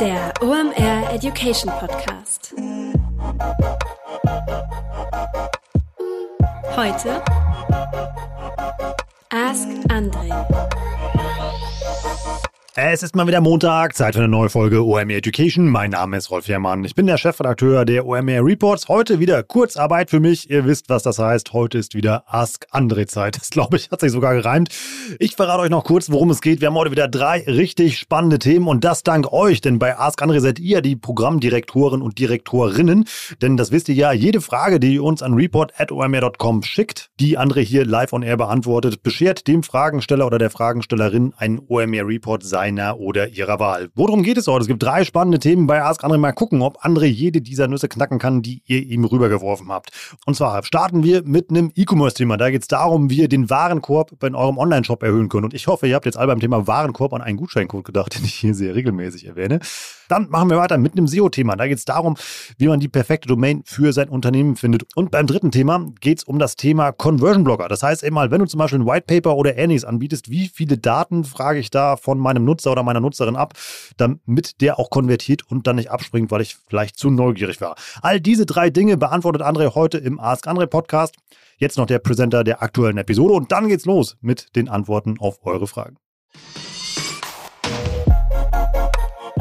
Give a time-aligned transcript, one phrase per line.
[0.00, 2.54] Der OMR Education Podcast.
[6.76, 7.20] Heute
[9.30, 10.67] Ask Andre.
[12.80, 15.66] Es ist mal wieder Montag, Zeit für eine neue Folge OMR Education.
[15.66, 16.84] Mein Name ist Rolf Herrmann.
[16.84, 18.86] Ich bin der Chefredakteur der OMR Reports.
[18.86, 20.48] Heute wieder Kurzarbeit für mich.
[20.48, 21.52] Ihr wisst, was das heißt.
[21.52, 23.36] Heute ist wieder Ask Andre Zeit.
[23.36, 24.68] Das glaube ich, hat sich sogar gereimt.
[25.18, 26.60] Ich verrate euch noch kurz, worum es geht.
[26.60, 30.22] Wir haben heute wieder drei richtig spannende Themen und das dank euch, denn bei Ask
[30.22, 33.06] Andre seid ihr die Programmdirektoren und Direktorinnen.
[33.42, 37.60] Denn das wisst ihr ja, jede Frage, die ihr uns an report.omr.com schickt, die Andre
[37.60, 42.67] hier live on air beantwortet, beschert dem Fragensteller oder der Fragenstellerin ein OMR Report sein
[42.68, 43.88] seiner oder ihrer Wahl.
[43.94, 44.62] Worum geht es heute?
[44.62, 46.18] Es gibt drei spannende Themen bei Ask André.
[46.18, 49.90] Mal gucken, ob André jede dieser Nüsse knacken kann, die ihr ihm rübergeworfen habt.
[50.26, 52.36] Und zwar starten wir mit einem E-Commerce-Thema.
[52.36, 55.44] Da geht es darum, wie ihr den Warenkorb in eurem Online-Shop erhöhen könnt.
[55.44, 58.24] Und ich hoffe, ihr habt jetzt alle beim Thema Warenkorb an einen Gutscheincode gedacht, den
[58.24, 59.60] ich hier sehr regelmäßig erwähne.
[60.08, 61.56] Dann machen wir weiter mit einem SEO-Thema.
[61.56, 62.16] Da geht es darum,
[62.56, 64.84] wie man die perfekte Domain für sein Unternehmen findet.
[64.96, 67.68] Und beim dritten Thema geht es um das Thema Conversion Blogger.
[67.68, 70.78] Das heißt einmal, wenn du zum Beispiel ein White Paper oder Ähnliches anbietest, wie viele
[70.78, 73.54] Daten frage ich da von meinem Nutzer oder meiner Nutzerin ab,
[73.96, 77.76] damit der auch konvertiert und dann nicht abspringt, weil ich vielleicht zu neugierig war.
[78.02, 81.14] All diese drei Dinge beantwortet André heute im Ask André Podcast.
[81.58, 85.44] Jetzt noch der Präsenter der aktuellen Episode und dann geht's los mit den Antworten auf
[85.44, 85.96] eure Fragen.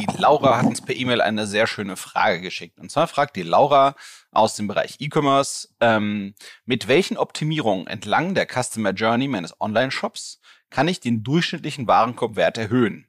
[0.00, 2.80] Die Laura hat uns per E-Mail eine sehr schöne Frage geschickt.
[2.80, 3.94] Und zwar fragt die Laura
[4.32, 6.34] aus dem Bereich E-Commerce, ähm,
[6.64, 10.40] mit welchen Optimierungen entlang der Customer Journey meines Online-Shops
[10.70, 13.06] kann ich den durchschnittlichen Warenkorbwert erhöhen?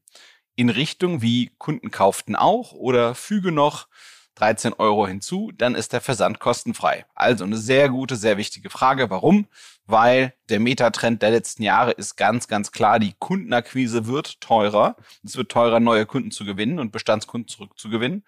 [0.55, 3.87] In Richtung wie Kunden kauften auch oder füge noch
[4.35, 7.05] 13 Euro hinzu, dann ist der Versand kostenfrei.
[7.15, 9.09] Also eine sehr gute, sehr wichtige Frage.
[9.09, 9.47] Warum?
[9.85, 14.95] Weil der Metatrend der letzten Jahre ist ganz, ganz klar, die Kundenakquise wird teurer.
[15.23, 18.23] Es wird teurer, neue Kunden zu gewinnen und Bestandskunden zurückzugewinnen.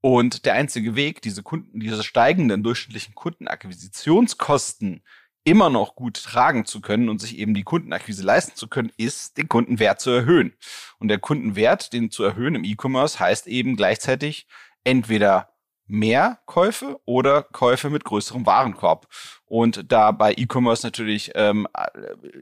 [0.00, 5.02] Und der einzige Weg, diese Kunden, diese steigenden durchschnittlichen Kundenakquisitionskosten
[5.44, 9.36] immer noch gut tragen zu können und sich eben die Kundenakquise leisten zu können, ist,
[9.36, 10.54] den Kundenwert zu erhöhen.
[10.98, 14.46] Und der Kundenwert, den zu erhöhen im E-Commerce, heißt eben gleichzeitig
[14.84, 15.50] entweder
[15.86, 19.06] mehr Käufe oder Käufe mit größerem Warenkorb.
[19.44, 21.66] Und da bei E-Commerce natürlich ähm,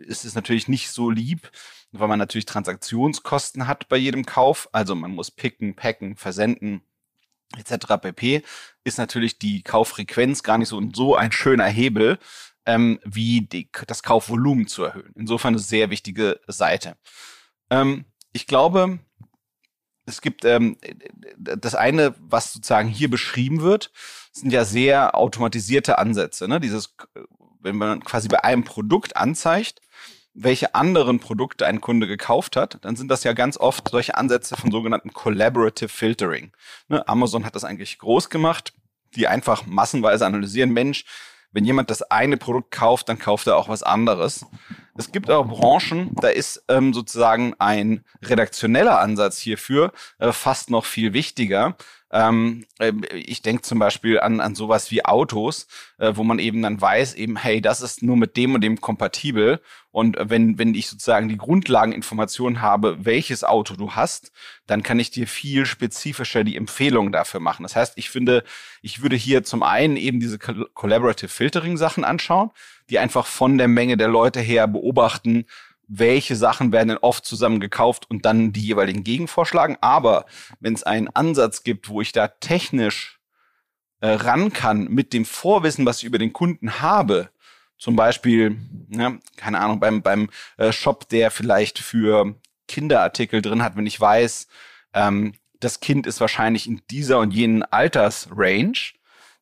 [0.06, 1.50] ist es natürlich nicht so lieb,
[1.90, 4.68] weil man natürlich Transaktionskosten hat bei jedem Kauf.
[4.72, 6.82] Also man muss picken, packen, versenden
[7.56, 7.98] etc.
[8.00, 8.42] pp.
[8.84, 12.18] Ist natürlich die Kauffrequenz gar nicht so, so ein schöner Hebel,
[12.64, 15.12] ähm, wie die, das Kaufvolumen zu erhöhen.
[15.16, 16.96] Insofern eine sehr wichtige Seite.
[17.70, 19.00] Ähm, ich glaube,
[20.06, 20.76] es gibt ähm,
[21.36, 23.92] das eine, was sozusagen hier beschrieben wird,
[24.32, 26.48] sind ja sehr automatisierte Ansätze.
[26.48, 26.60] Ne?
[26.60, 26.94] Dieses,
[27.60, 29.80] wenn man quasi bei einem Produkt anzeigt,
[30.34, 34.56] welche anderen Produkte ein Kunde gekauft hat, dann sind das ja ganz oft solche Ansätze
[34.56, 36.52] von sogenannten Collaborative Filtering.
[36.88, 37.06] Ne?
[37.06, 38.72] Amazon hat das eigentlich groß gemacht,
[39.14, 41.04] die einfach massenweise analysieren, Mensch,
[41.52, 44.46] wenn jemand das eine Produkt kauft, dann kauft er auch was anderes.
[44.94, 50.84] Es gibt aber Branchen, da ist ähm, sozusagen ein redaktioneller Ansatz hierfür äh, fast noch
[50.84, 51.76] viel wichtiger.
[52.10, 55.66] Ähm, äh, ich denke zum Beispiel an, an sowas wie Autos,
[55.96, 58.82] äh, wo man eben dann weiß, eben, hey, das ist nur mit dem und dem
[58.82, 59.62] kompatibel.
[59.90, 64.30] Und wenn, wenn ich sozusagen die Grundlageninformation habe, welches Auto du hast,
[64.66, 67.62] dann kann ich dir viel spezifischer die Empfehlung dafür machen.
[67.62, 68.44] Das heißt, ich finde,
[68.82, 72.50] ich würde hier zum einen eben diese Collaborative Filtering Sachen anschauen,
[72.92, 75.46] die einfach von der Menge der Leute her beobachten,
[75.88, 79.78] welche Sachen werden denn oft zusammen gekauft und dann die jeweiligen Gegenvorschlagen.
[79.80, 80.26] Aber
[80.60, 83.18] wenn es einen Ansatz gibt, wo ich da technisch
[84.00, 87.30] äh, ran kann mit dem Vorwissen, was ich über den Kunden habe,
[87.78, 88.58] zum Beispiel,
[88.90, 90.28] ja, keine Ahnung, beim, beim
[90.58, 92.34] äh, Shop, der vielleicht für
[92.68, 94.48] Kinderartikel drin hat, wenn ich weiß,
[94.92, 98.92] ähm, das Kind ist wahrscheinlich in dieser und jenen Altersrange,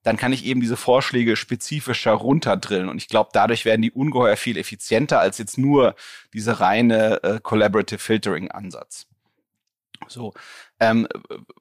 [0.03, 2.89] dann kann ich eben diese Vorschläge spezifischer runterdrillen.
[2.89, 5.95] Und ich glaube, dadurch werden die ungeheuer viel effizienter als jetzt nur
[6.33, 9.07] diese reine äh, Collaborative Filtering Ansatz.
[10.09, 10.33] So,
[10.81, 11.07] ähm,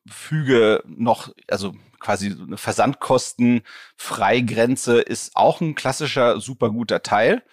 [0.09, 7.43] füge noch, also quasi eine Versandkostenfreigrenze ist auch ein klassischer super guter Teil.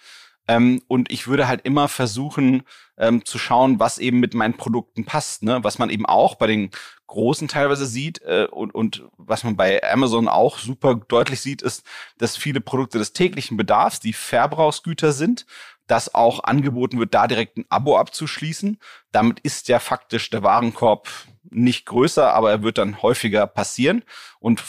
[0.47, 2.63] Ähm, und ich würde halt immer versuchen
[2.97, 5.43] ähm, zu schauen, was eben mit meinen Produkten passt.
[5.43, 5.61] Ne?
[5.63, 6.71] Was man eben auch bei den
[7.07, 11.83] Großen teilweise sieht äh, und, und was man bei Amazon auch super deutlich sieht, ist,
[12.17, 15.45] dass viele Produkte des täglichen Bedarfs, die Verbrauchsgüter sind,
[15.87, 18.77] dass auch angeboten wird, da direkt ein Abo abzuschließen.
[19.11, 21.09] Damit ist ja faktisch der Warenkorb
[21.49, 24.03] nicht größer, aber er wird dann häufiger passieren.
[24.39, 24.61] Und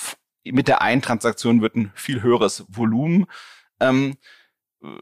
[0.44, 3.26] mit der einen Transaktion wird ein viel höheres Volumen
[3.80, 4.16] ähm,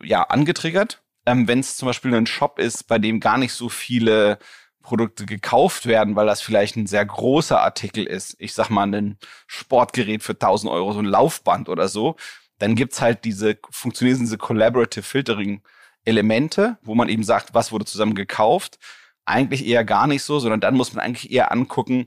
[0.02, 1.02] ja, angetriggert.
[1.26, 4.38] Ähm, Wenn es zum Beispiel ein Shop ist, bei dem gar nicht so viele
[4.86, 8.36] Produkte gekauft werden, weil das vielleicht ein sehr großer Artikel ist.
[8.38, 9.18] Ich sag mal, ein
[9.48, 12.14] Sportgerät für 1000 Euro, so ein Laufband oder so.
[12.58, 15.62] Dann gibt's halt diese, funktionieren diese Collaborative Filtering
[16.04, 18.78] Elemente, wo man eben sagt, was wurde zusammen gekauft.
[19.24, 22.06] Eigentlich eher gar nicht so, sondern dann muss man eigentlich eher angucken,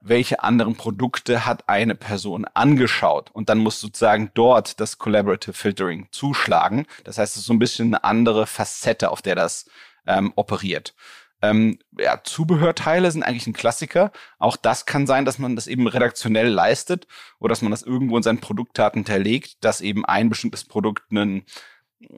[0.00, 3.30] welche anderen Produkte hat eine Person angeschaut.
[3.32, 6.86] Und dann muss sozusagen dort das Collaborative Filtering zuschlagen.
[7.04, 9.70] Das heißt, es ist so ein bisschen eine andere Facette, auf der das
[10.06, 10.94] ähm, operiert.
[11.40, 14.10] Ähm, ja, Zubehörteile sind eigentlich ein Klassiker.
[14.38, 17.06] Auch das kann sein, dass man das eben redaktionell leistet
[17.38, 21.44] oder dass man das irgendwo in seinen Produktdaten hinterlegt, dass eben ein bestimmtes Produkt einen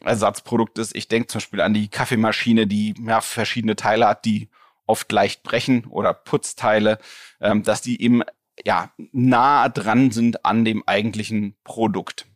[0.03, 0.95] Ersatzprodukt ist.
[0.95, 4.49] Ich denke zum Beispiel an die Kaffeemaschine, die ja, verschiedene Teile hat, die
[4.87, 6.99] oft leicht brechen oder Putzteile,
[7.41, 8.23] ähm, dass die eben
[8.65, 12.27] ja nah dran sind an dem eigentlichen Produkt.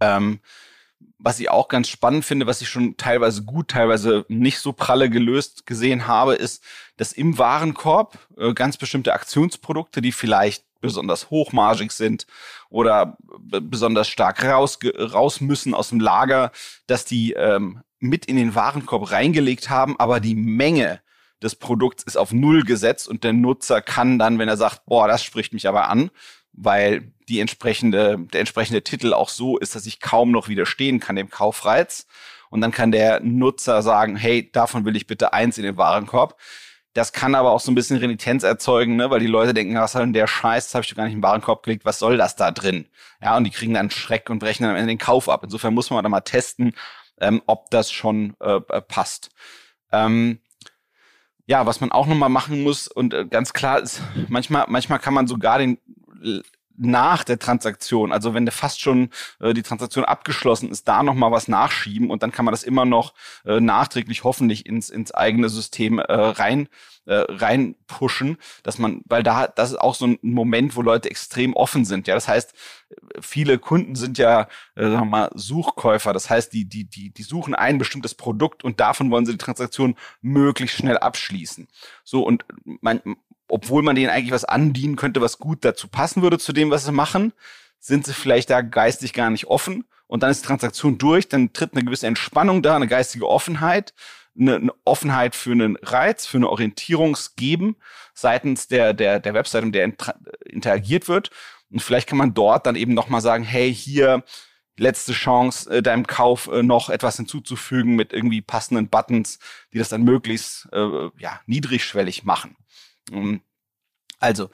[0.00, 0.40] Ähm,
[1.18, 5.10] was ich auch ganz spannend finde, was ich schon teilweise gut, teilweise nicht so pralle
[5.10, 6.62] gelöst gesehen habe, ist,
[6.96, 12.26] dass im Warenkorb äh, ganz bestimmte Aktionsprodukte, die vielleicht besonders hochmargig sind
[12.70, 16.52] oder besonders stark raus, raus müssen aus dem Lager,
[16.86, 21.00] dass die ähm, mit in den Warenkorb reingelegt haben, aber die Menge
[21.42, 25.08] des Produkts ist auf Null gesetzt und der Nutzer kann dann, wenn er sagt, boah,
[25.08, 26.10] das spricht mich aber an,
[26.52, 31.16] weil die entsprechende, der entsprechende Titel auch so ist, dass ich kaum noch widerstehen kann
[31.16, 32.06] dem Kaufreiz.
[32.50, 36.38] Und dann kann der Nutzer sagen, hey, davon will ich bitte eins in den Warenkorb.
[36.94, 39.10] Das kann aber auch so ein bisschen Renitenz erzeugen, ne?
[39.10, 41.14] weil die Leute denken, was soll denn der Scheiß, das habe ich doch gar nicht
[41.14, 42.86] im Warenkorb gelegt, was soll das da drin?
[43.22, 45.42] Ja, und die kriegen dann Schreck und brechen dann am Ende den Kauf ab.
[45.44, 46.74] Insofern muss man da mal testen,
[47.20, 49.30] ähm, ob das schon äh, äh passt.
[49.92, 50.40] Ähm,
[51.46, 55.14] ja, was man auch nochmal machen muss und äh, ganz klar ist, manchmal, manchmal kann
[55.14, 55.78] man sogar den
[56.78, 59.10] nach der Transaktion, also wenn der fast schon
[59.40, 62.62] äh, die Transaktion abgeschlossen ist, da noch mal was nachschieben und dann kann man das
[62.62, 63.14] immer noch
[63.44, 66.68] äh, nachträglich hoffentlich ins ins eigene System äh, rein
[67.08, 71.10] äh, rein pushen, dass man, weil da das ist auch so ein Moment, wo Leute
[71.10, 72.06] extrem offen sind.
[72.06, 72.52] Ja, das heißt,
[73.20, 74.42] viele Kunden sind ja
[74.74, 76.12] äh, sagen wir mal Suchkäufer.
[76.12, 79.38] Das heißt, die die die die suchen ein bestimmtes Produkt und davon wollen sie die
[79.38, 81.66] Transaktion möglichst schnell abschließen.
[82.04, 82.44] So und
[82.82, 83.00] man
[83.48, 86.84] obwohl man denen eigentlich was andienen könnte, was gut dazu passen würde zu dem, was
[86.84, 87.32] sie machen,
[87.80, 89.84] sind sie vielleicht da geistig gar nicht offen.
[90.06, 93.92] Und dann ist die Transaktion durch, dann tritt eine gewisse Entspannung da, eine geistige Offenheit,
[94.38, 97.76] eine, eine Offenheit für einen Reiz, für eine Orientierungsgeben
[98.14, 99.92] seitens der, der, der Website, um der
[100.46, 101.30] interagiert wird.
[101.70, 104.24] Und vielleicht kann man dort dann eben nochmal sagen, hey, hier
[104.78, 109.38] letzte Chance, äh, deinem Kauf äh, noch etwas hinzuzufügen mit irgendwie passenden Buttons,
[109.72, 112.56] die das dann möglichst äh, ja, niedrigschwellig machen.
[113.12, 113.40] Ähm,
[114.20, 114.50] also,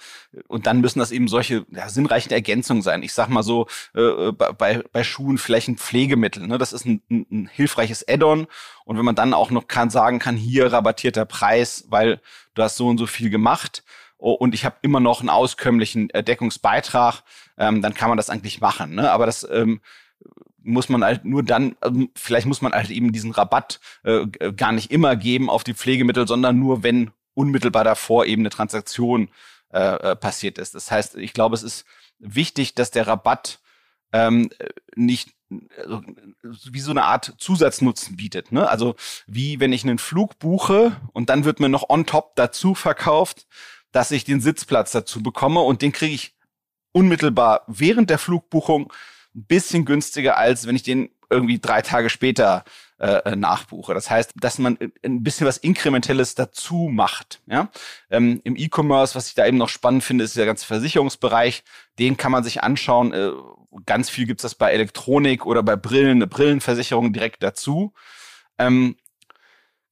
[0.46, 3.02] und dann müssen das eben solche ja, sinnreichen Ergänzungen sein.
[3.02, 6.46] Ich sag mal so, äh, bei, bei Schuhen vielleicht ein Pflegemittel.
[6.46, 6.58] Ne?
[6.58, 8.46] Das ist ein, ein, ein hilfreiches Add-on.
[8.84, 12.20] Und wenn man dann auch noch kann, sagen kann, hier rabattierter Preis, weil
[12.54, 13.84] du hast so und so viel gemacht
[14.18, 17.22] und ich habe immer noch einen auskömmlichen Deckungsbeitrag,
[17.56, 18.94] ähm, dann kann man das eigentlich machen.
[18.94, 19.10] Ne?
[19.10, 19.80] Aber das ähm,
[20.62, 24.72] muss man halt nur dann, also vielleicht muss man halt eben diesen Rabatt äh, gar
[24.72, 29.30] nicht immer geben auf die Pflegemittel, sondern nur, wenn unmittelbar davor eben eine Transaktion
[29.72, 29.78] äh,
[30.12, 30.74] äh passiert ist.
[30.74, 31.84] Das heißt, ich glaube, es ist
[32.18, 33.60] wichtig, dass der Rabatt
[34.12, 34.50] ähm,
[34.94, 35.34] nicht
[35.78, 36.02] also,
[36.70, 38.52] wie so eine Art Zusatznutzen bietet.
[38.52, 38.68] Ne?
[38.68, 42.74] Also wie wenn ich einen Flug buche und dann wird mir noch on top dazu
[42.74, 43.46] verkauft,
[43.92, 46.34] dass ich den Sitzplatz dazu bekomme und den kriege ich
[46.92, 48.92] unmittelbar während der Flugbuchung
[49.34, 52.64] ein bisschen günstiger, als wenn ich den irgendwie drei Tage später
[53.04, 53.92] äh, äh, nachbuche.
[53.92, 57.42] Das heißt, dass man ein bisschen was Inkrementelles dazu macht.
[57.44, 57.68] Ja?
[58.08, 61.64] Ähm, Im E-Commerce, was ich da eben noch spannend finde, ist der ganze Versicherungsbereich.
[61.98, 63.12] Den kann man sich anschauen.
[63.12, 63.32] Äh,
[63.84, 67.92] ganz viel gibt's das bei Elektronik oder bei Brillen, eine Brillenversicherung direkt dazu.
[68.58, 68.96] Ähm,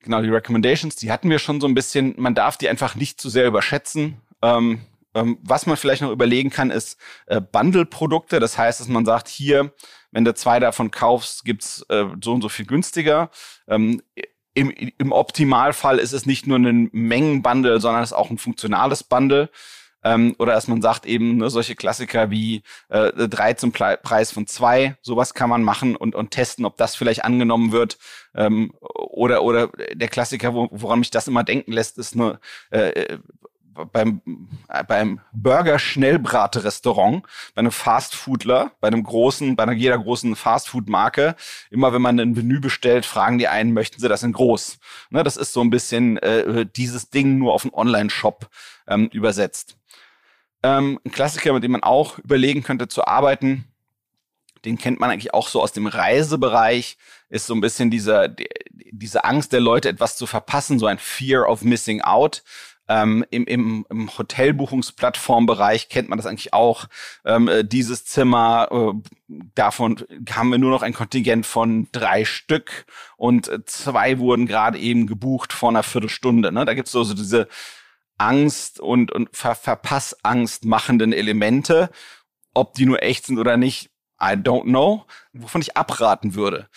[0.00, 2.14] genau, die Recommendations, die hatten wir schon so ein bisschen.
[2.16, 4.22] Man darf die einfach nicht zu sehr überschätzen.
[4.40, 4.80] Ähm,
[5.14, 8.40] was man vielleicht noch überlegen kann, ist äh, Bundle-Produkte.
[8.40, 9.72] Das heißt, dass man sagt, hier,
[10.10, 13.30] wenn du zwei davon kaufst, gibt's äh, so und so viel günstiger.
[13.68, 14.02] Ähm,
[14.54, 19.02] im, Im Optimalfall ist es nicht nur ein Mengenbundle, sondern es ist auch ein funktionales
[19.02, 19.50] Bundle.
[20.04, 24.32] Ähm, oder dass man sagt eben ne, solche Klassiker wie äh, drei zum Ple Preis
[24.32, 27.98] von zwei, sowas kann man machen und, und testen, ob das vielleicht angenommen wird.
[28.34, 32.40] Ähm, oder oder der Klassiker, wo, woran mich das immer denken lässt, ist nur
[32.70, 33.18] äh,
[33.92, 34.20] beim,
[34.88, 37.24] beim Burger-Schnellbrate-Restaurant,
[37.54, 41.36] bei einem Fastfoodler, bei einem großen, bei einer jeder großen Fastfood-Marke,
[41.70, 44.78] immer wenn man ein Menü bestellt, fragen die einen, möchten sie das in groß?
[45.10, 48.48] Ne, das ist so ein bisschen äh, dieses Ding nur auf einen Online-Shop
[48.86, 49.76] ähm, übersetzt.
[50.62, 53.64] Ähm, ein Klassiker, mit dem man auch überlegen könnte zu arbeiten,
[54.64, 56.96] den kennt man eigentlich auch so aus dem Reisebereich,
[57.28, 61.48] ist so ein bisschen dieser, diese Angst der Leute, etwas zu verpassen, so ein Fear
[61.48, 62.42] of Missing Out.
[62.92, 66.88] Ähm, im, im, Im Hotelbuchungsplattformbereich kennt man das eigentlich auch.
[67.24, 72.84] Ähm, äh, dieses Zimmer, äh, davon haben wir nur noch ein Kontingent von drei Stück
[73.16, 76.52] und äh, zwei wurden gerade eben gebucht vor einer Viertelstunde.
[76.52, 76.66] Ne?
[76.66, 77.48] Da gibt es so, so diese
[78.18, 81.88] Angst und, und Ver Verpassangst machenden Elemente.
[82.52, 83.88] Ob die nur echt sind oder nicht,
[84.20, 85.06] I don't know.
[85.32, 86.68] Wovon ich abraten würde,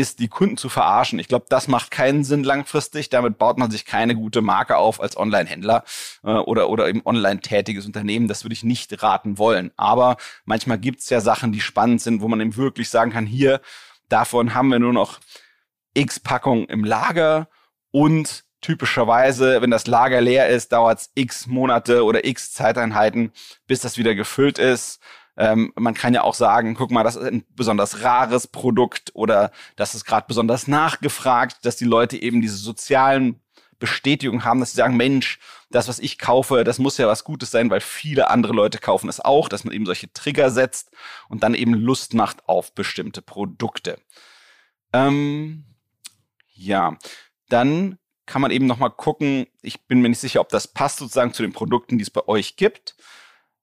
[0.00, 1.18] ist, die Kunden zu verarschen.
[1.18, 3.10] Ich glaube, das macht keinen Sinn langfristig.
[3.10, 5.84] Damit baut man sich keine gute Marke auf als Online-Händler
[6.24, 8.26] äh, oder, oder eben online tätiges Unternehmen.
[8.28, 9.70] Das würde ich nicht raten wollen.
[9.76, 13.26] Aber manchmal gibt es ja Sachen, die spannend sind, wo man eben wirklich sagen kann,
[13.26, 13.60] hier,
[14.08, 15.20] davon haben wir nur noch
[15.94, 17.48] x Packungen im Lager
[17.90, 23.32] und typischerweise, wenn das Lager leer ist, dauert es x Monate oder x Zeiteinheiten,
[23.66, 25.00] bis das wieder gefüllt ist.
[25.40, 29.52] Ähm, man kann ja auch sagen, guck mal, das ist ein besonders rares Produkt oder
[29.74, 33.40] das ist gerade besonders nachgefragt, dass die Leute eben diese sozialen
[33.78, 35.38] Bestätigungen haben, dass sie sagen, Mensch,
[35.70, 39.08] das, was ich kaufe, das muss ja was Gutes sein, weil viele andere Leute kaufen
[39.08, 40.90] es auch, dass man eben solche Trigger setzt
[41.30, 43.98] und dann eben Lust macht auf bestimmte Produkte.
[44.92, 45.64] Ähm,
[46.52, 46.98] ja,
[47.48, 49.46] dann kann man eben noch mal gucken.
[49.62, 52.28] Ich bin mir nicht sicher, ob das passt sozusagen zu den Produkten, die es bei
[52.28, 52.94] euch gibt.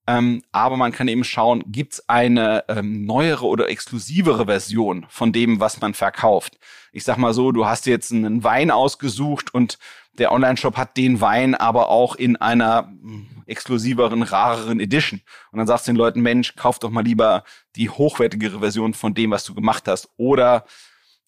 [0.10, 5.34] Ähm, aber man kann eben schauen, gibt es eine ähm, neuere oder exklusivere Version von
[5.34, 6.58] dem, was man verkauft.
[6.94, 9.78] Ich sag mal so, du hast jetzt einen Wein ausgesucht und
[10.18, 15.22] der Online-Shop hat den Wein aber auch in einer hm, exklusiveren, rareren Edition.
[15.52, 17.44] Und dann sagst du den Leuten, Mensch, kauf doch mal lieber
[17.76, 20.10] die hochwertigere Version von dem, was du gemacht hast.
[20.16, 20.66] Oder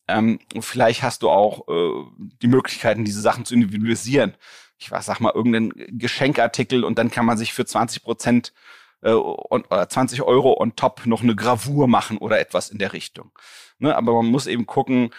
[0.08, 4.36] ähm, vielleicht hast du auch äh, die Möglichkeiten, diese Sachen zu individualisieren
[4.80, 8.54] ich was, sag mal, irgendeinen Geschenkartikel und dann kann man sich für 20 Prozent
[9.02, 13.32] äh, oder 20 Euro on top noch eine Gravur machen oder etwas in der Richtung.
[13.78, 13.96] Ne?
[13.96, 15.12] Aber man muss eben gucken,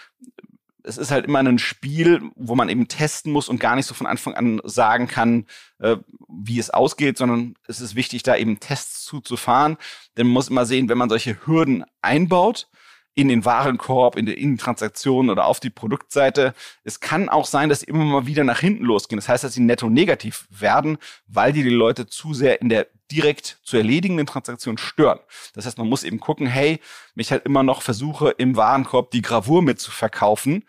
[0.83, 3.95] es ist halt immer ein Spiel, wo man eben testen muss und gar nicht so
[3.95, 5.47] von Anfang an sagen kann,
[5.79, 5.97] äh,
[6.29, 9.77] wie es ausgeht, sondern es ist wichtig, da eben Tests zuzufahren.
[10.17, 12.69] Denn man muss immer sehen, wenn man solche Hürden einbaut,
[13.15, 16.55] in den Warenkorb, in die Innentransaktion oder auf die Produktseite.
[16.85, 19.19] Es kann auch sein, dass sie immer mal wieder nach hinten losgehen.
[19.19, 22.87] Das heißt, dass sie netto negativ werden, weil die die Leute zu sehr in der
[23.11, 25.19] direkt zu erledigenden Transaktion stören.
[25.55, 26.81] Das heißt, man muss eben gucken, hey,
[27.15, 30.65] mich halt immer noch versuche im Warenkorb die Gravur mit zu verkaufen.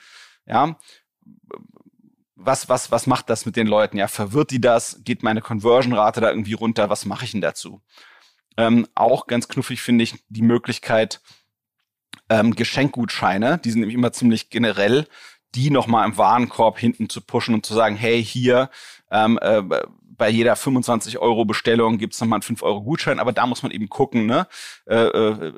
[0.47, 0.77] Ja,
[2.35, 3.97] was, was, was macht das mit den Leuten?
[3.97, 5.01] Ja, verwirrt die das?
[5.03, 6.89] Geht meine Conversion-Rate da irgendwie runter?
[6.89, 7.81] Was mache ich denn dazu?
[8.57, 11.21] Ähm, auch ganz knuffig finde ich die Möglichkeit,
[12.29, 15.07] ähm, Geschenkgutscheine, die sind nämlich immer ziemlich generell,
[15.55, 18.69] die nochmal im Warenkorb hinten zu pushen und zu sagen, hey, hier,
[19.11, 19.61] ähm, äh,
[20.17, 23.71] bei jeder 25 Euro Bestellung gibt's nochmal einen 5 Euro Gutschein, aber da muss man
[23.71, 24.47] eben gucken, ne,
[24.85, 25.53] äh, äh,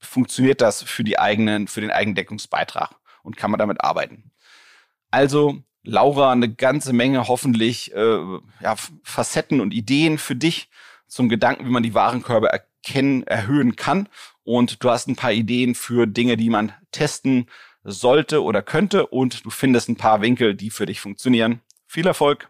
[0.00, 4.32] funktioniert das für die eigenen, für den Eigendeckungsbeitrag und kann man damit arbeiten.
[5.10, 8.18] Also Laura, eine ganze Menge hoffentlich äh,
[8.60, 10.70] ja, Facetten und Ideen für dich
[11.06, 14.08] zum Gedanken, wie man die Warenkörbe erkennen, erhöhen kann
[14.46, 17.46] und du hast ein paar Ideen für Dinge, die man testen
[17.82, 21.60] sollte oder könnte und du findest ein paar Winkel, die für dich funktionieren.
[21.86, 22.48] Viel Erfolg!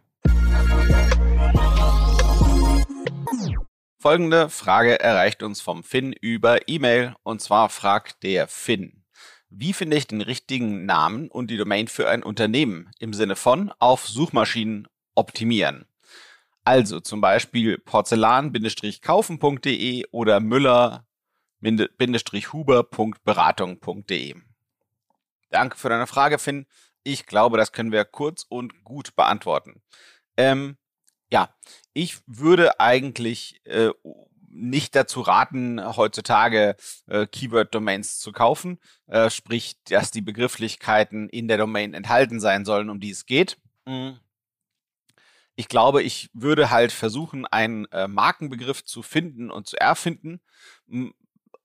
[3.99, 9.03] Folgende Frage erreicht uns vom Finn über E-Mail und zwar fragt der Finn.
[9.49, 13.73] Wie finde ich den richtigen Namen und die Domain für ein Unternehmen im Sinne von
[13.79, 15.87] auf Suchmaschinen optimieren?
[16.63, 20.41] Also zum Beispiel porzellan-kaufen.de oder
[21.67, 24.37] müller-huber.beratung.de.
[25.51, 26.67] Danke für deine Frage, Finn.
[27.03, 29.83] Ich glaube, das können wir kurz und gut beantworten.
[30.37, 30.77] Ähm,
[31.31, 31.55] ja,
[31.93, 33.91] ich würde eigentlich äh,
[34.49, 41.59] nicht dazu raten, heutzutage äh, Keyword-Domains zu kaufen, äh, sprich, dass die Begrifflichkeiten in der
[41.59, 43.59] Domain enthalten sein sollen, um die es geht.
[43.87, 44.19] Mhm
[45.57, 50.41] ich glaube, ich würde halt versuchen, einen äh, Markenbegriff zu finden und zu erfinden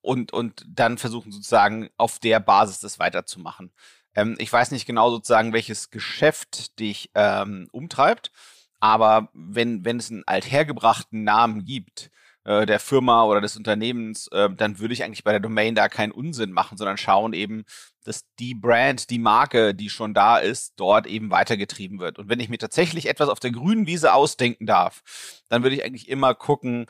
[0.02, 3.72] und, und dann versuchen sozusagen auf der Basis das weiterzumachen.
[4.16, 8.32] Ähm, ich weiß nicht genau sozusagen, welches Geschäft dich ähm, umtreibt,
[8.80, 12.12] aber wenn, wenn es einen althergebrachten Namen gibt,
[12.44, 15.90] äh, der Firma oder des Unternehmens, äh, dann würde ich eigentlich bei der Domain da
[15.90, 17.64] keinen Unsinn machen, sondern schauen eben,
[18.04, 22.18] dass die Brand, die Marke, die schon da ist, dort eben weitergetrieben wird.
[22.18, 25.04] Und wenn ich mir tatsächlich etwas auf der grünen Wiese ausdenken darf,
[25.50, 26.88] dann würde ich eigentlich immer gucken,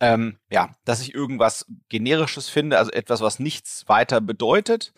[0.00, 4.92] ähm, ja, dass ich irgendwas generisches finde, also etwas, was nichts weiter bedeutet,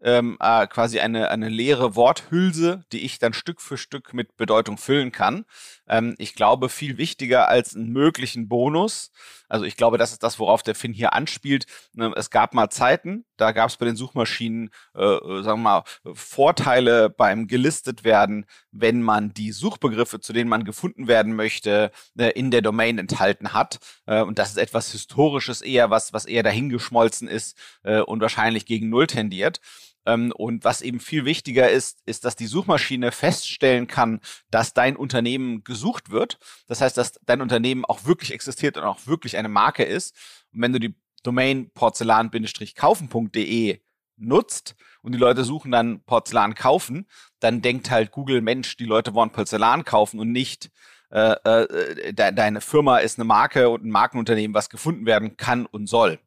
[0.00, 4.78] ähm, äh, quasi eine, eine leere Worthülse, die ich dann Stück für Stück mit Bedeutung
[4.78, 5.44] füllen kann.
[5.88, 9.10] Ähm, ich glaube, viel wichtiger als einen möglichen Bonus.
[9.48, 11.66] Also ich glaube, das ist das, worauf der Finn hier anspielt.
[11.94, 15.82] Ne, es gab mal Zeiten, da gab es bei den Suchmaschinen, äh, äh, sagen wir
[15.82, 21.90] mal, Vorteile beim gelistet werden, wenn man die Suchbegriffe, zu denen man gefunden werden möchte,
[22.18, 23.78] äh, in der Domain enthalten hat.
[24.06, 28.66] Äh, und das ist etwas Historisches eher, was, was eher dahingeschmolzen ist äh, und wahrscheinlich
[28.66, 29.60] gegen Null tendiert.
[30.08, 34.96] Ähm, und was eben viel wichtiger ist, ist, dass die Suchmaschine feststellen kann, dass dein
[34.96, 36.38] Unternehmen gesucht wird.
[36.66, 40.16] Das heißt, dass dein Unternehmen auch wirklich existiert und auch wirklich eine Marke ist.
[40.52, 43.80] Und wenn du die Domain porzellan-kaufen.de
[44.16, 47.06] nutzt und die Leute suchen dann Porzellan kaufen,
[47.38, 50.70] dann denkt halt Google, Mensch, die Leute wollen Porzellan kaufen und nicht
[51.10, 55.66] äh, äh, de deine Firma ist eine Marke und ein Markenunternehmen, was gefunden werden kann
[55.66, 56.18] und soll.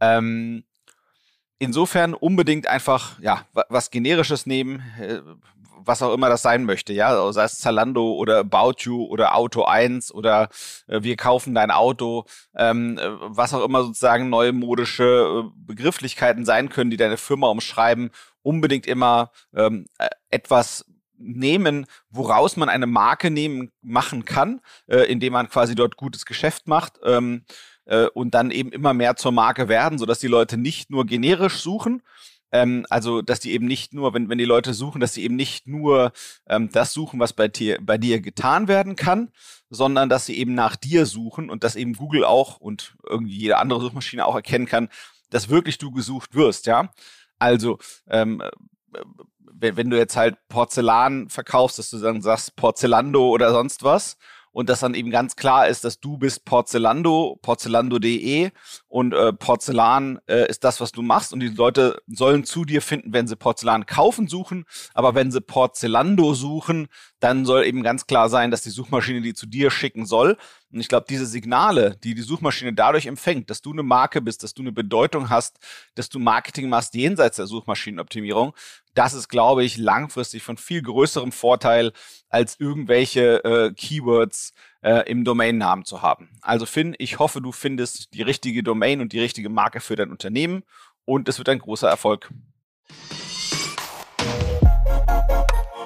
[0.00, 0.64] Ähm,
[1.62, 5.20] insofern unbedingt einfach ja was generisches nehmen, äh,
[5.84, 9.34] was auch immer das sein möchte, ja, also sei es Zalando oder About You oder
[9.36, 10.48] Auto 1 oder
[10.88, 12.24] äh, wir kaufen dein Auto,
[12.56, 18.10] ähm, äh, was auch immer sozusagen neue modische Begrifflichkeiten sein können, die deine Firma umschreiben,
[18.42, 20.84] unbedingt immer ähm, äh, etwas
[21.16, 26.66] nehmen, woraus man eine Marke nehmen machen kann, äh, indem man quasi dort gutes Geschäft
[26.66, 26.98] macht.
[27.04, 27.44] Ähm,
[27.86, 31.56] äh, und dann eben immer mehr zur Marke werden, sodass die Leute nicht nur generisch
[31.58, 32.02] suchen,
[32.52, 35.36] ähm, also dass die eben nicht nur, wenn, wenn die Leute suchen, dass sie eben
[35.36, 36.12] nicht nur
[36.46, 39.32] ähm, das suchen, was bei dir, bei dir getan werden kann,
[39.70, 43.56] sondern dass sie eben nach dir suchen und dass eben Google auch und irgendwie jede
[43.58, 44.90] andere Suchmaschine auch erkennen kann,
[45.30, 46.90] dass wirklich du gesucht wirst, ja.
[47.38, 48.42] Also ähm,
[49.54, 54.16] wenn du jetzt halt Porzellan verkaufst, dass du dann sagst Porzellando oder sonst was
[54.52, 58.50] und dass dann eben ganz klar ist, dass du bist Porzellando, porzellando.de
[58.88, 62.82] und äh, Porzellan äh, ist das, was du machst und die Leute sollen zu dir
[62.82, 66.88] finden, wenn sie Porzellan kaufen suchen, aber wenn sie Porzellando suchen,
[67.20, 70.36] dann soll eben ganz klar sein, dass die Suchmaschine die zu dir schicken soll.
[70.72, 74.42] Und ich glaube, diese Signale, die die Suchmaschine dadurch empfängt, dass du eine Marke bist,
[74.42, 75.58] dass du eine Bedeutung hast,
[75.94, 78.54] dass du Marketing machst jenseits der Suchmaschinenoptimierung,
[78.94, 81.92] das ist, glaube ich, langfristig von viel größerem Vorteil,
[82.28, 86.30] als irgendwelche äh, Keywords äh, im Domainnamen zu haben.
[86.40, 90.10] Also Finn, ich hoffe, du findest die richtige Domain und die richtige Marke für dein
[90.10, 90.62] Unternehmen
[91.04, 92.30] und es wird ein großer Erfolg.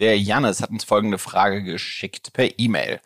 [0.00, 3.02] Der Jannis hat uns folgende Frage geschickt per E-Mail.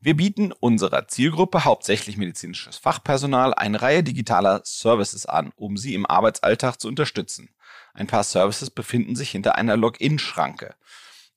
[0.00, 6.06] Wir bieten unserer Zielgruppe, hauptsächlich medizinisches Fachpersonal, eine Reihe digitaler Services an, um sie im
[6.06, 7.50] Arbeitsalltag zu unterstützen.
[7.92, 10.74] Ein paar Services befinden sich hinter einer Login-Schranke.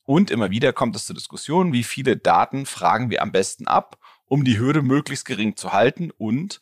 [0.05, 3.97] Und immer wieder kommt es zur Diskussion, wie viele Daten fragen wir am besten ab,
[4.27, 6.61] um die Hürde möglichst gering zu halten und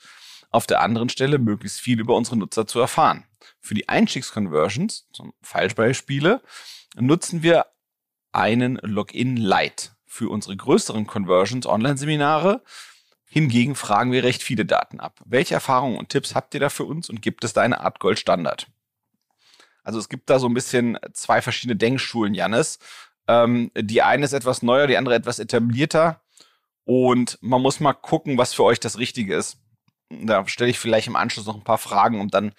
[0.49, 3.25] auf der anderen Stelle möglichst viel über unsere Nutzer zu erfahren.
[3.59, 6.41] Für die Einstiegsconversions, zum Fallbeispiele,
[6.95, 7.67] nutzen wir
[8.33, 12.61] einen Login Lite für unsere größeren Conversions Online-Seminare.
[13.25, 15.19] Hingegen fragen wir recht viele Daten ab.
[15.25, 17.99] Welche Erfahrungen und Tipps habt ihr da für uns und gibt es da eine Art
[17.99, 18.67] Goldstandard?
[19.83, 22.79] Also es gibt da so ein bisschen zwei verschiedene Denkschulen, Jannis.
[23.27, 26.21] Ähm, die eine ist etwas neuer, die andere etwas etablierter.
[26.85, 29.57] Und man muss mal gucken, was für euch das Richtige ist.
[30.09, 32.53] Da stelle ich vielleicht im Anschluss noch ein paar Fragen, um dann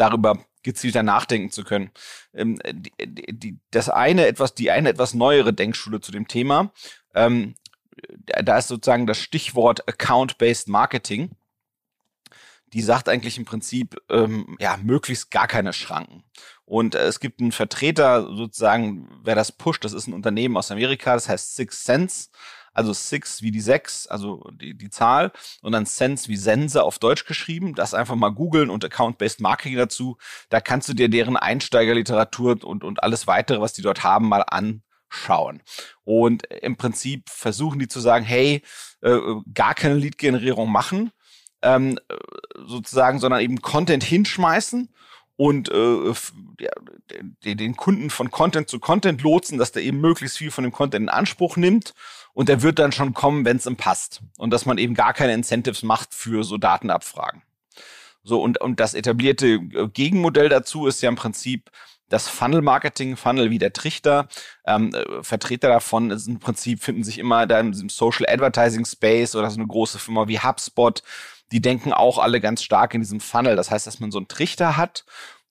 [0.00, 1.90] darüber gezielter nachdenken zu können.
[2.34, 6.72] Ähm, die, die, das eine etwas, die eine etwas neuere Denkschule zu dem Thema
[7.14, 7.54] ähm,
[8.26, 11.30] da ist sozusagen das Stichwort Account-Based Marketing.
[12.72, 16.22] Die sagt eigentlich im Prinzip, ähm, ja, möglichst gar keine Schranken.
[16.64, 20.70] Und äh, es gibt einen Vertreter, sozusagen, wer das pusht, das ist ein Unternehmen aus
[20.70, 22.28] Amerika, das heißt Six Sense.
[22.80, 26.98] Also Six wie die sechs, also die, die Zahl, und dann Sense wie Sense auf
[26.98, 27.74] Deutsch geschrieben.
[27.74, 30.16] Das einfach mal googeln und Account-Based Marketing dazu.
[30.48, 34.44] Da kannst du dir deren Einsteigerliteratur und, und alles weitere, was die dort haben, mal
[34.46, 35.60] an schauen.
[36.04, 38.62] Und im Prinzip versuchen die zu sagen, hey,
[39.02, 39.18] äh,
[39.52, 41.10] gar keine Lead-Generierung machen,
[41.60, 41.98] ähm,
[42.54, 44.88] sozusagen, sondern eben Content hinschmeißen
[45.36, 46.14] und äh,
[47.42, 51.02] den Kunden von Content zu Content lotsen, dass der eben möglichst viel von dem Content
[51.02, 51.94] in Anspruch nimmt
[52.40, 54.22] und der wird dann schon kommen, wenn es ihm passt.
[54.38, 57.42] Und dass man eben gar keine Incentives macht für so Datenabfragen.
[58.22, 61.70] So, und, und das etablierte äh, Gegenmodell dazu ist ja im Prinzip,
[62.08, 64.26] das Funnel-Marketing, Funnel wie der Trichter.
[64.64, 69.36] Ähm, äh, Vertreter davon ist im Prinzip finden sich immer da im Social Advertising Space
[69.36, 71.02] oder so eine große Firma wie HubSpot.
[71.52, 73.54] Die denken auch alle ganz stark in diesem Funnel.
[73.54, 75.04] Das heißt, dass man so einen Trichter hat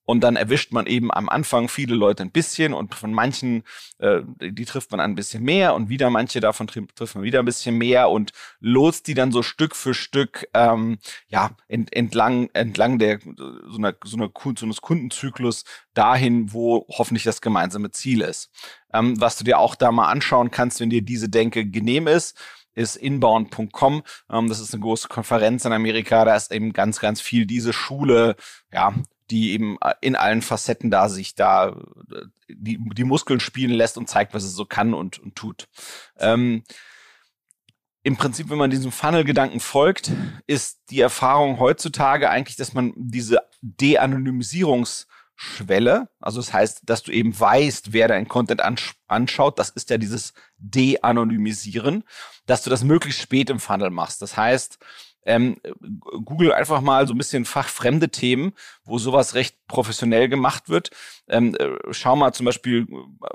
[0.09, 3.61] und dann erwischt man eben am Anfang viele Leute ein bisschen und von manchen,
[3.99, 7.45] äh, die trifft man ein bisschen mehr und wieder manche davon trifft man wieder ein
[7.45, 12.97] bisschen mehr und lotst die dann so Stück für Stück ähm, ja ent, entlang entlang
[12.97, 18.49] der so einer so einer so eines Kundenzyklus dahin, wo hoffentlich das gemeinsame Ziel ist.
[18.91, 22.35] Ähm, was du dir auch da mal anschauen kannst, wenn dir diese Denke genehm ist
[22.73, 24.03] ist inbound.com.
[24.31, 26.25] Ähm, das ist eine große Konferenz in Amerika.
[26.25, 28.35] Da ist eben ganz, ganz viel diese Schule,
[28.71, 28.93] ja,
[29.29, 31.75] die eben äh, in allen Facetten da sich da
[32.11, 35.67] äh, die, die Muskeln spielen lässt und zeigt, was es so kann und, und tut.
[36.17, 36.63] Ähm,
[38.03, 40.11] Im Prinzip, wenn man diesem Funnel-Gedanken folgt,
[40.47, 47.37] ist die Erfahrung heutzutage eigentlich, dass man diese De-Anonymisierungsschwelle, also das heißt, dass du eben
[47.37, 48.61] weißt, wer dein Content
[49.07, 52.03] anschaut, das ist ja dieses De-Anonymisieren,
[52.45, 54.21] dass du das möglichst spät im Funnel machst.
[54.21, 54.79] Das heißt,
[55.29, 55.57] ähm,
[56.25, 60.89] Google einfach mal so ein bisschen fachfremde Themen, wo sowas recht professionell gemacht wird.
[61.27, 62.87] Ähm, äh, schau mal zum Beispiel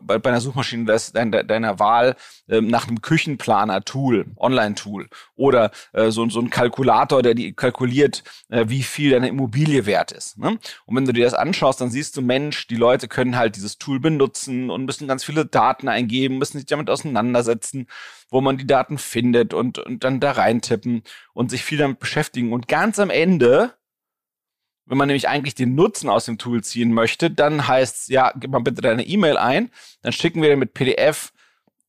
[0.03, 2.17] bei, bei einer Suchmaschine deiner, deiner Wahl
[2.49, 8.65] ähm, nach einem Küchenplaner-Tool, Online-Tool oder äh, so, so ein Kalkulator, der die kalkuliert, äh,
[8.67, 10.37] wie viel deine Immobilie wert ist.
[10.37, 10.59] Ne?
[10.87, 13.79] Und wenn du dir das anschaust, dann siehst du, Mensch, die Leute können halt dieses
[13.79, 17.87] Tool benutzen und müssen ganz viele Daten eingeben, müssen sich damit auseinandersetzen,
[18.35, 22.53] wo man die Daten findet und, und dann da reintippen und sich viel damit beschäftigen.
[22.53, 23.75] Und ganz am Ende
[24.87, 28.51] wenn man nämlich eigentlich den Nutzen aus dem Tool ziehen möchte, dann heißt ja, gib
[28.51, 29.71] mal bitte deine E-Mail ein,
[30.03, 31.33] dann schicken wir dir mit PDF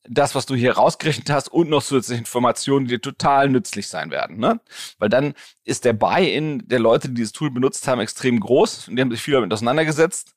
[0.07, 4.11] das, was du hier rausgerechnet hast und noch zusätzliche Informationen, die dir total nützlich sein
[4.11, 4.37] werden.
[4.37, 4.61] Ne?
[4.97, 5.33] Weil dann
[5.65, 9.11] ist der Buy-in der Leute, die dieses Tool benutzt haben, extrem groß und die haben
[9.11, 10.35] sich viel damit auseinandergesetzt.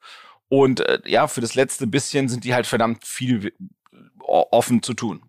[0.48, 3.52] Und äh, ja, für das letzte bisschen sind die halt verdammt viel
[4.26, 5.27] offen zu tun.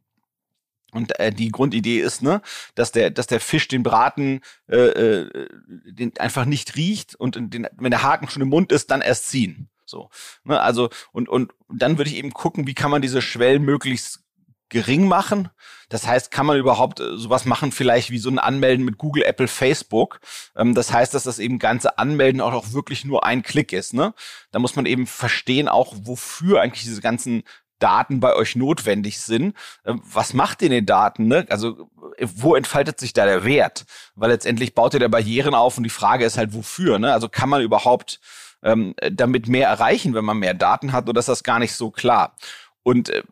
[0.91, 2.41] Und äh, die Grundidee ist, ne,
[2.75, 7.67] dass der, dass der Fisch den Braten äh, äh, den einfach nicht riecht und den,
[7.77, 9.69] wenn der Haken schon im Mund ist, dann erst ziehen.
[9.85, 10.09] So,
[10.43, 14.23] ne, also und und dann würde ich eben gucken, wie kann man diese Schwellen möglichst
[14.69, 15.49] gering machen.
[15.89, 19.23] Das heißt, kann man überhaupt äh, sowas machen, vielleicht wie so ein Anmelden mit Google,
[19.23, 20.19] Apple, Facebook.
[20.55, 23.93] Ähm, das heißt, dass das eben ganze Anmelden auch, auch wirklich nur ein Klick ist.
[23.93, 24.13] Ne?
[24.51, 27.43] Da muss man eben verstehen, auch wofür eigentlich diese ganzen
[27.79, 29.55] Daten bei euch notwendig sind.
[29.85, 31.27] Ähm, was macht ihr den Daten?
[31.27, 31.45] Ne?
[31.49, 31.89] Also
[32.35, 33.85] wo entfaltet sich da der Wert?
[34.15, 36.99] Weil letztendlich baut ihr da Barrieren auf und die Frage ist halt, wofür?
[36.99, 37.13] Ne?
[37.13, 38.19] Also kann man überhaupt
[38.63, 41.91] ähm, damit mehr erreichen, wenn man mehr Daten hat oder ist das gar nicht so
[41.91, 42.35] klar?
[42.83, 43.23] Und äh,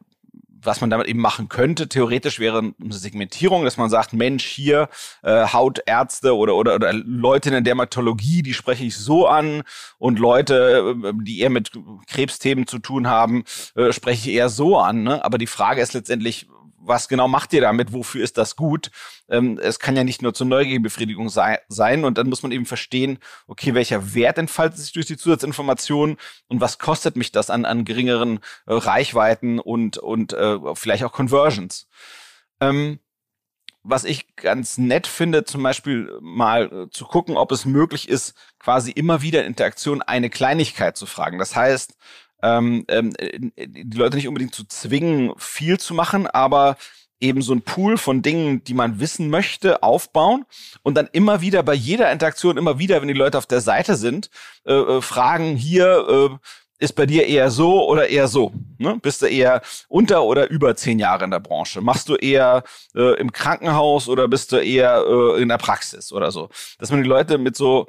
[0.62, 4.90] was man damit eben machen könnte, theoretisch wäre eine Segmentierung, dass man sagt, Mensch, hier
[5.24, 9.64] äh, Hautärzte oder, oder, oder Leute in der Dermatologie, die spreche ich so an
[9.98, 11.72] und Leute, äh, die eher mit
[12.08, 13.44] Krebsthemen zu tun haben,
[13.76, 15.04] äh, spreche ich eher so an.
[15.04, 15.24] Ne?
[15.24, 16.48] Aber die Frage ist letztendlich,
[16.88, 17.94] was genau macht ihr damit?
[17.94, 18.92] Wofür ist das gut?
[19.30, 22.66] Ähm, es kann ja nicht nur zur Neugierbefriedigung sei, sein und dann muss man eben
[22.66, 27.66] verstehen, okay, welcher Wert entfaltet sich durch die Zusatzinformationen und was kostet mich das an,
[27.66, 31.88] an geringeren äh, Reichweiten und, und äh, vielleicht auch Conversions.
[32.60, 33.00] Ähm,
[33.90, 38.36] was ich ganz nett finde, zum Beispiel mal äh, zu gucken, ob es möglich ist,
[38.60, 41.40] quasi immer wieder in Interaktion eine Kleinigkeit zu fragen.
[41.40, 41.96] Das heißt,
[42.44, 43.14] ähm, ähm,
[43.58, 46.78] die Leute nicht unbedingt zu zwingen, viel zu machen, aber
[47.20, 50.46] eben so ein Pool von Dingen, die man wissen möchte, aufbauen
[50.84, 53.96] und dann immer wieder bei jeder Interaktion, immer wieder, wenn die Leute auf der Seite
[53.96, 54.30] sind,
[54.66, 56.48] äh, äh, fragen hier, äh,
[56.80, 58.54] ist bei dir eher so oder eher so?
[58.78, 59.00] Ne?
[59.02, 61.82] Bist du eher unter oder über zehn Jahre in der Branche?
[61.82, 62.64] Machst du eher
[62.96, 66.50] äh, im Krankenhaus oder bist du eher äh, in der Praxis oder so?
[66.78, 67.88] Dass man die Leute mit so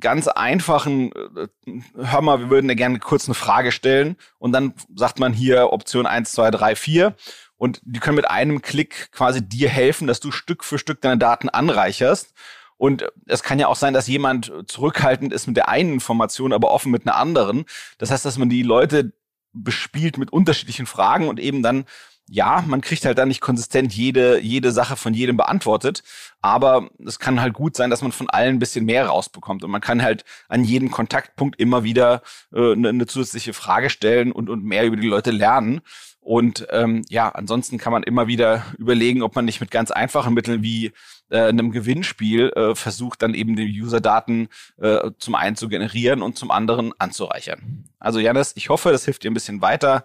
[0.00, 1.48] ganz einfachen, äh,
[1.94, 5.72] hör mal, wir würden dir gerne kurz eine Frage stellen und dann sagt man hier
[5.72, 7.14] Option 1, 2, 3, 4
[7.56, 11.18] und die können mit einem Klick quasi dir helfen, dass du Stück für Stück deine
[11.18, 12.34] Daten anreicherst.
[12.78, 16.70] Und es kann ja auch sein, dass jemand zurückhaltend ist mit der einen Information, aber
[16.70, 17.64] offen mit einer anderen.
[17.96, 19.14] Das heißt, dass man die Leute
[19.54, 21.86] bespielt mit unterschiedlichen Fragen und eben dann
[22.28, 26.02] ja, man kriegt halt dann nicht konsistent jede, jede Sache von jedem beantwortet,
[26.40, 29.70] aber es kann halt gut sein, dass man von allen ein bisschen mehr rausbekommt und
[29.70, 34.50] man kann halt an jedem Kontaktpunkt immer wieder äh, eine, eine zusätzliche Frage stellen und,
[34.50, 35.80] und mehr über die Leute lernen.
[36.20, 40.34] Und ähm, ja, ansonsten kann man immer wieder überlegen, ob man nicht mit ganz einfachen
[40.34, 40.90] Mitteln wie
[41.30, 46.36] äh, einem Gewinnspiel äh, versucht, dann eben die User-Daten äh, zum einen zu generieren und
[46.36, 47.84] zum anderen anzureichern.
[48.00, 50.04] Also Janis, ich hoffe, das hilft dir ein bisschen weiter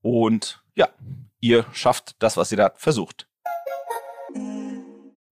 [0.00, 0.88] und ja,
[1.40, 3.28] ihr schafft das, was ihr da versucht.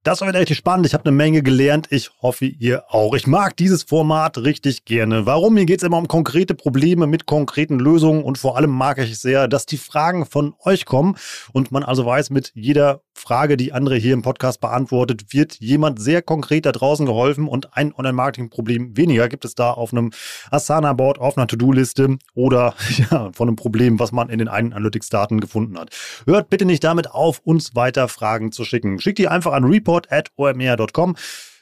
[0.07, 0.87] Das war wieder richtig spannend.
[0.87, 1.89] Ich habe eine Menge gelernt.
[1.91, 3.15] Ich hoffe, ihr auch.
[3.15, 5.27] Ich mag dieses Format richtig gerne.
[5.27, 5.57] Warum?
[5.57, 9.19] Hier geht es immer um konkrete Probleme mit konkreten Lösungen und vor allem mag ich
[9.19, 11.17] sehr, dass die Fragen von euch kommen
[11.53, 16.01] und man also weiß, mit jeder Frage, die andere hier im Podcast beantwortet, wird jemand
[16.01, 20.13] sehr konkret da draußen geholfen und ein Online-Marketing-Problem weniger gibt es da auf einem
[20.53, 22.75] Asana-Board, auf einer To-Do-Liste oder
[23.11, 25.91] ja, von einem Problem, was man in den eigenen Analytics-Daten gefunden hat.
[26.25, 29.01] Hört bitte nicht damit auf, uns weiter Fragen zu schicken.
[29.01, 31.17] Schickt die einfach an report support.omr.com.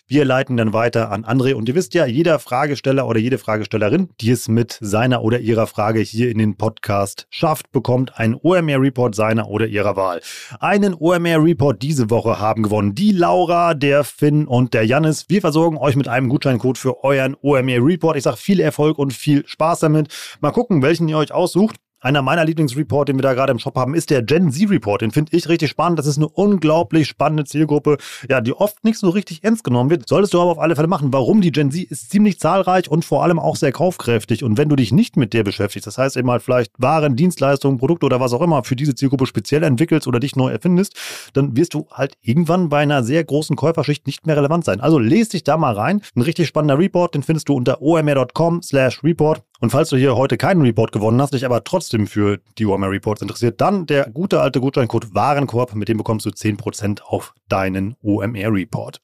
[0.07, 1.55] Wir leiten dann weiter an André.
[1.55, 5.67] Und ihr wisst ja, jeder Fragesteller oder jede Fragestellerin, die es mit seiner oder ihrer
[5.67, 10.21] Frage hier in den Podcast schafft, bekommt einen OMR-Report seiner oder ihrer Wahl.
[10.61, 15.25] Einen OMR-Report diese Woche haben gewonnen die Laura, der Finn und der Jannis.
[15.29, 18.17] Wir versorgen euch mit einem Gutscheincode für euren OMR-Report.
[18.19, 20.09] Ich sage viel Erfolg und viel Spaß damit.
[20.41, 21.77] Mal gucken, welchen ihr euch aussucht.
[22.05, 25.01] Einer meiner Lieblingsreport, den wir da gerade im Shop haben, ist der Gen Z Report.
[25.01, 25.99] Den finde ich richtig spannend.
[25.99, 27.97] Das ist eine unglaublich spannende Zielgruppe,
[28.29, 30.07] ja, die oft nicht so richtig ernst genommen wird.
[30.07, 31.15] Solltest du aber auf alle Fälle machen.
[31.15, 31.41] Warum?
[31.41, 34.45] Die Gen Z ist ziemlich zahlreich und vor allem auch sehr kaufkräftig.
[34.45, 37.79] Und wenn du dich nicht mit der beschäftigst, das heißt eben halt vielleicht Waren, Dienstleistungen,
[37.79, 40.99] Produkte oder was auch immer für diese Zielgruppe speziell entwickelst oder dich neu erfindest,
[41.33, 44.83] dann wirst du halt irgendwann bei einer sehr großen Käuferschicht nicht mehr relevant sein.
[44.83, 46.03] Also lese dich da mal rein.
[46.15, 49.43] Ein richtig spannender Report, den findest du unter omr.com slash report.
[49.65, 52.91] Und falls du hier heute keinen Report gewonnen hast, dich aber trotzdem für die Warmer
[52.91, 57.97] Reports interessiert, dann der gute alte Gutscheincode Warenkorb, mit dem bekommst du 10% auf deinen
[58.03, 59.01] OMR Report.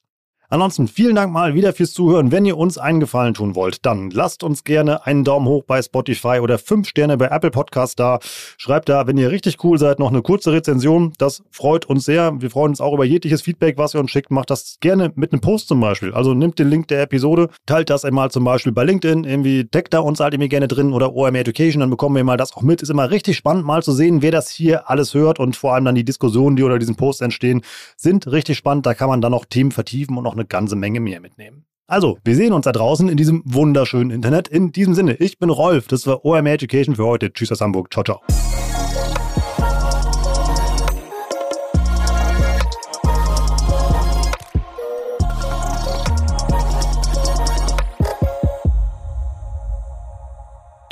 [0.51, 2.33] Ansonsten vielen Dank mal wieder fürs Zuhören.
[2.33, 5.81] Wenn ihr uns einen Gefallen tun wollt, dann lasst uns gerne einen Daumen hoch bei
[5.81, 8.19] Spotify oder fünf Sterne bei Apple Podcast da.
[8.57, 11.13] Schreibt da, wenn ihr richtig cool seid, noch eine kurze Rezension.
[11.17, 12.33] Das freut uns sehr.
[12.41, 14.29] Wir freuen uns auch über jegliches Feedback, was ihr uns schickt.
[14.29, 16.13] Macht das gerne mit einem Post zum Beispiel.
[16.13, 19.93] Also nehmt den Link der Episode, teilt das einmal zum Beispiel bei LinkedIn, irgendwie deckt
[19.93, 22.61] da uns halt irgendwie gerne drin oder OMR Education, dann bekommen wir mal das auch
[22.61, 22.81] mit.
[22.81, 25.85] Ist immer richtig spannend, mal zu sehen, wer das hier alles hört und vor allem
[25.85, 27.61] dann die Diskussionen, die unter diesen Posts entstehen,
[27.95, 28.85] sind richtig spannend.
[28.85, 31.65] Da kann man dann noch Themen vertiefen und noch eine ganze Menge mehr mitnehmen.
[31.87, 34.47] Also, wir sehen uns da draußen in diesem wunderschönen Internet.
[34.47, 37.33] In diesem Sinne, ich bin Rolf, das war OMR Education für heute.
[37.33, 37.91] Tschüss aus Hamburg.
[37.91, 38.21] Ciao, ciao.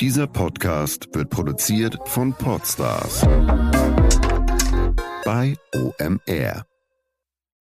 [0.00, 3.22] Dieser Podcast wird produziert von Podstars
[5.24, 6.69] bei OMR.